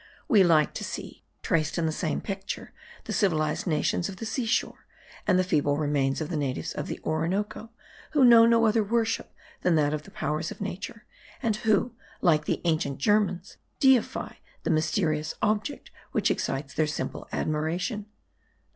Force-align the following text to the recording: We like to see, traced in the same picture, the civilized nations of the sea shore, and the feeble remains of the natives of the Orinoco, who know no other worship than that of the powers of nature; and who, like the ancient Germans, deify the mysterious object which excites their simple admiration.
We 0.27 0.43
like 0.43 0.73
to 0.73 0.83
see, 0.83 1.25
traced 1.43 1.77
in 1.77 1.85
the 1.85 1.91
same 1.91 2.21
picture, 2.21 2.73
the 3.03 3.13
civilized 3.13 3.67
nations 3.67 4.09
of 4.09 4.15
the 4.17 4.25
sea 4.25 4.47
shore, 4.47 4.87
and 5.27 5.37
the 5.37 5.43
feeble 5.43 5.77
remains 5.77 6.21
of 6.21 6.29
the 6.29 6.37
natives 6.37 6.73
of 6.73 6.87
the 6.87 6.99
Orinoco, 7.05 7.69
who 8.13 8.25
know 8.25 8.47
no 8.47 8.65
other 8.65 8.83
worship 8.83 9.31
than 9.61 9.75
that 9.75 9.93
of 9.93 10.01
the 10.01 10.09
powers 10.09 10.49
of 10.49 10.59
nature; 10.59 11.05
and 11.43 11.57
who, 11.57 11.93
like 12.19 12.45
the 12.45 12.61
ancient 12.65 12.97
Germans, 12.97 13.57
deify 13.79 14.37
the 14.63 14.71
mysterious 14.71 15.35
object 15.39 15.91
which 16.13 16.31
excites 16.31 16.73
their 16.73 16.87
simple 16.87 17.27
admiration. 17.31 18.07